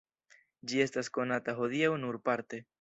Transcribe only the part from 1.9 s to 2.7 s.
nur parte.